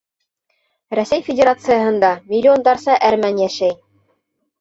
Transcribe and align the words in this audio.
Рәсәй 0.99 1.25
Федерацияһында 1.27 2.09
миллиондарса 2.31 2.97
әрмән 3.11 3.43
йәшәй. 3.45 3.75